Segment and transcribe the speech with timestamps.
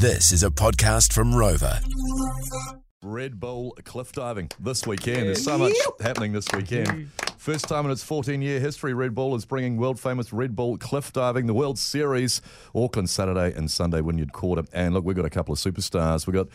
[0.00, 1.78] This is a podcast from Rover.
[3.02, 5.24] Red Bull cliff diving this weekend.
[5.26, 7.10] There's so much happening this weekend.
[7.36, 10.78] First time in its 14 year history, Red Bull is bringing world famous Red Bull
[10.78, 12.40] cliff diving, the World Series,
[12.74, 14.62] Auckland Saturday and Sunday, Wynyard Quarter.
[14.72, 16.26] And look, we've got a couple of superstars.
[16.26, 16.48] We've got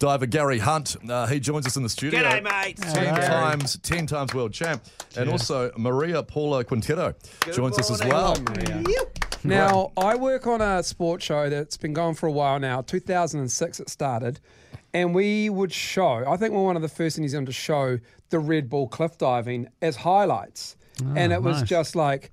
[0.00, 0.96] diver Gary Hunt.
[1.08, 2.20] Uh, he joins us in the studio.
[2.20, 2.76] G'day, mate.
[2.76, 4.82] Ten times, ten times world champ,
[5.16, 7.14] and also Maria Paula Quintero
[7.52, 8.34] joins us as well.
[9.44, 12.82] Now, I work on a sports show that's been going for a while now.
[12.82, 14.38] 2006 it started.
[14.92, 17.52] And we would show, I think we're one of the first in New Zealand to
[17.52, 17.98] show
[18.28, 20.76] the Red Bull cliff diving as highlights.
[21.16, 21.68] and it was ah, nice.
[21.68, 22.32] just like,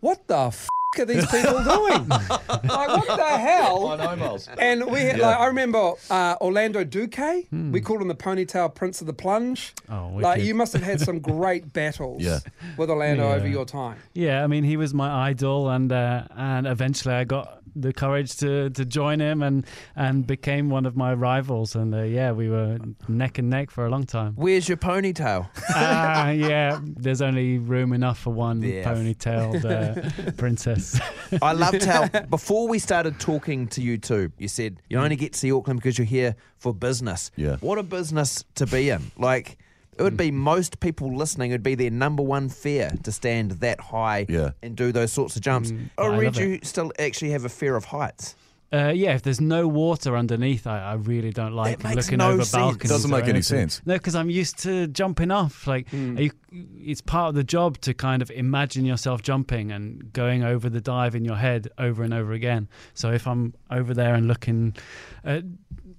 [0.00, 2.08] what the f are these people doing?
[2.08, 2.28] like,
[2.68, 3.88] what the hell?
[3.88, 4.48] I know, Miles.
[4.58, 7.46] And we had, like, I remember uh, Orlando Duque.
[7.52, 9.74] We called him the ponytail prince of the plunge.
[9.90, 12.38] Oh, like you must have had some great battles Yeah.
[12.76, 13.34] with Orlando Yeah.
[13.34, 13.98] over your time.
[14.14, 18.36] Yeah, I mean, he was my idol, and uh, and eventually I got the courage
[18.38, 21.74] to, to join him, and and became one of my rivals.
[21.74, 24.34] And uh, yeah, we were neck and neck for a long time.
[24.36, 25.48] Where's your ponytail?
[25.70, 28.84] Ah, yeah, there's only room enough for one Yeah.
[28.84, 31.00] ponytailed uh, princess.
[31.42, 35.32] I loved how before we started talking to you two, you said you only get
[35.34, 37.30] to see Auckland because you're here for business.
[37.36, 37.56] Yeah.
[37.60, 39.10] What a business to be in.
[39.16, 39.58] Like
[39.98, 40.18] it would mm.
[40.18, 44.50] be most people listening, it'd be their number one fear to stand that high Yeah.
[44.62, 45.72] and do those sorts of jumps.
[45.72, 45.90] Mm.
[45.98, 48.34] Oh, I I read love you still actually have a fear of heights.
[48.70, 52.32] Uh, yeah, if there's no water underneath, I, I really don't like makes looking no
[52.32, 52.52] over sense.
[52.52, 52.90] balconies.
[52.90, 53.42] Doesn't or make any anything.
[53.42, 53.80] sense.
[53.86, 55.66] No, because I'm used to jumping off.
[55.66, 56.18] Like, hmm.
[56.18, 60.68] you, it's part of the job to kind of imagine yourself jumping and going over
[60.68, 62.68] the dive in your head over and over again.
[62.92, 64.76] So if I'm over there and looking
[65.24, 65.44] at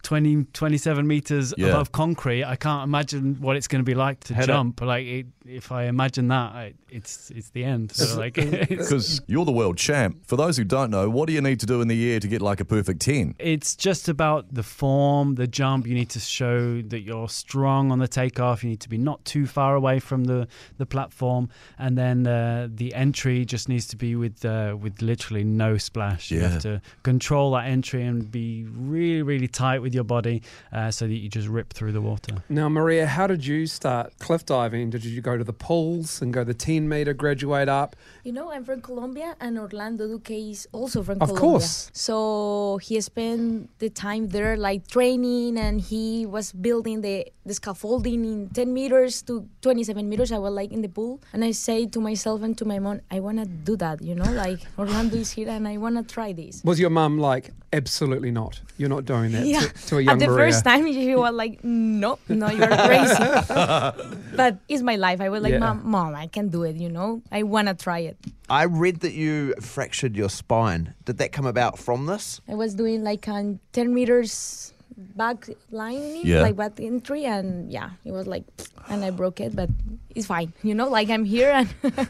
[0.03, 1.67] 20, 27 meters Yeah.
[1.67, 4.81] above concrete, I can't imagine what it's going to be like to jump.
[4.81, 7.91] Like, it, if I imagine that, I, it's it's the end.
[7.91, 8.35] So like,
[8.69, 10.25] Because you're the world champ.
[10.27, 12.27] For those who don't know, what do you need to do in the air to
[12.27, 13.35] get like a perfect 10?
[13.39, 15.87] it's just about the form, the jump.
[15.87, 18.63] You need to show that you're strong on the takeoff.
[18.63, 22.67] You need to be not too far away from the, the platform, and then uh,
[22.69, 26.31] the entry just needs to be with uh, with literally no splash.
[26.31, 30.91] You have to control that entry and be really really tight with your body, uh,
[30.91, 32.43] so that you just rip through the water.
[32.49, 34.89] Now, Maria, how did you start cliff diving?
[34.89, 37.95] Did you go to the pools and go the 10 meter, graduate up?
[38.23, 41.55] You know, I'm from Colombia, and Orlando Duque is also from Of Colombia.
[41.55, 41.91] Of course.
[41.93, 48.23] So he spent the time there, like training, and he was building the, the scaffolding
[48.25, 50.31] in 10 meters to 27 meters.
[50.31, 53.01] I was like in the pool, and I say to myself and to my mom,
[53.09, 56.03] I want to do that, you know, like Orlando is here, and I want to
[56.03, 56.61] try this.
[56.63, 58.59] Was your mum like, absolutely not?
[58.77, 59.61] You're not doing that Yeah.
[59.61, 60.51] to, to a young At the Maria?
[60.51, 63.15] first time, she was like, "No, no, you're crazy."
[64.35, 65.21] but it's my life.
[65.21, 65.59] I was like, Yeah.
[65.59, 66.75] "Mom, mom, I can do it.
[66.75, 68.17] You know, I wanna try it."
[68.49, 70.93] I read that you fractured your spine.
[71.05, 72.41] Did that come about from this?
[72.47, 74.73] I was doing like a 10 meters
[75.15, 76.41] back line, Yeah.
[76.41, 78.43] like back entry, and yeah, it was like,
[78.89, 79.69] and I broke it, but
[80.15, 80.51] it's fine.
[80.63, 81.69] You know, like I'm here and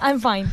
[0.00, 0.48] I'm fine.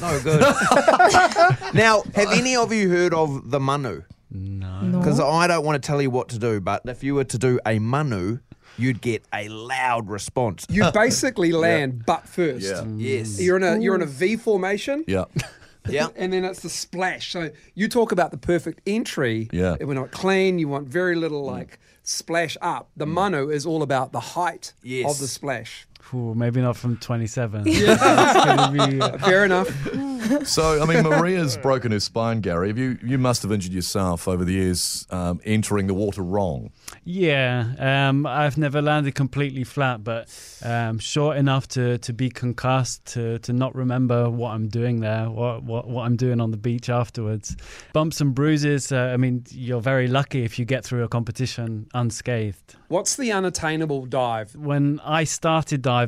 [0.00, 0.40] No good.
[1.74, 4.02] now, have any of you heard of the manu?
[4.30, 4.80] No.
[4.80, 4.98] No.
[4.98, 7.38] Because I don't want to tell you what to do, but if you were to
[7.38, 8.38] do a manu,
[8.78, 10.66] you'd get a loud response.
[10.68, 12.66] You uh, basically land butt first.
[12.66, 12.82] Yeah.
[12.82, 12.96] Mm.
[12.98, 13.40] Yes.
[13.40, 15.04] You're in a you're in a V formation.
[15.06, 15.24] Yeah.
[15.88, 16.08] Yeah.
[16.14, 17.32] And then it's the splash.
[17.32, 19.48] So you talk about the perfect entry.
[19.50, 19.76] Yeah.
[19.76, 21.52] When it's clean, you want very little mm.
[21.52, 22.90] like splash up.
[22.96, 25.10] The manu is all about the height Yes.
[25.10, 25.86] of the splash.
[26.12, 27.64] Ooh, maybe not from 27.
[27.66, 29.68] It's gonna be, uh, Fair enough.
[30.46, 32.68] So, I mean, Maria's broken her spine, Gary.
[32.68, 36.70] Have you, you must have injured yourself over the years um, entering the water wrong.
[37.04, 40.28] Yeah, um, I've never landed completely flat, but
[40.64, 45.28] um, short enough to, to be concussed, to, to not remember what I'm doing there,
[45.30, 47.56] what, what, what I'm doing on the beach afterwards.
[47.92, 51.88] Bumps and bruises, uh, I mean, you're very lucky if you get through a competition
[51.94, 52.76] unscathed.
[52.88, 54.54] What's the unattainable dive?
[54.56, 55.99] When I started diving,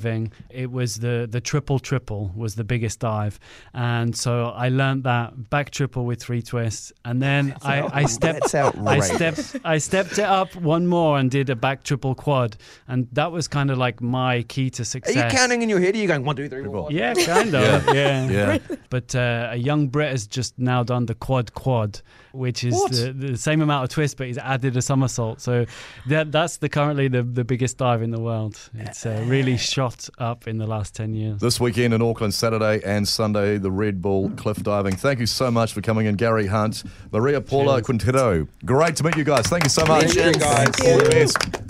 [0.50, 3.38] it was the, the triple triple was the biggest dive.
[3.74, 6.92] And so I learned that back triple with three twists.
[7.04, 11.50] And then I, I stepped I stepped I stepped it up one more and did
[11.50, 12.56] a back triple quad,
[12.88, 15.16] and that was kind of like my key to success.
[15.16, 15.94] Are you counting in your head?
[15.94, 16.90] Are you going one, two, three, four?
[16.90, 17.94] Yeah, kind of.
[17.94, 18.28] yeah.
[18.28, 18.58] Yeah.
[18.90, 22.00] But uh, a young Brit has just now done the quad quad,
[22.32, 25.40] which is the, the same amount of twist, but he's added a somersault.
[25.40, 25.66] So
[26.06, 28.58] that that's the currently the, the biggest dive in the world.
[28.74, 31.40] It's uh, really shot up in the last ten years.
[31.40, 34.38] This weekend in Auckland, Saturday and Sunday, the Red Bull mm.
[34.38, 34.94] cliff diving.
[34.94, 37.86] Thank you so much for coming in, Gary Hunt, Maria Paula Cheers.
[37.86, 38.46] Quintero.
[38.64, 39.46] Great to meet you guys.
[39.46, 40.12] Thank you so much.
[40.12, 40.68] Thank you, guys.
[40.86, 41.61] All the best.